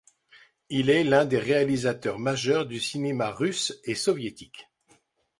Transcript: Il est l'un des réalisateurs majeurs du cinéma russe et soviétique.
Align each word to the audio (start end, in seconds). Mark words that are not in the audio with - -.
Il 0.71 0.89
est 0.89 1.03
l'un 1.03 1.25
des 1.25 1.37
réalisateurs 1.37 2.17
majeurs 2.17 2.65
du 2.65 2.79
cinéma 2.79 3.29
russe 3.29 3.79
et 3.83 3.93
soviétique. 3.93 4.67